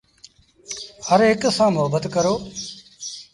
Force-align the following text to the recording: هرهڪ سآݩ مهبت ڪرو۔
هرهڪ 1.07 1.41
سآݩ 1.57 1.73
مهبت 1.75 2.03
ڪرو۔ 2.13 2.35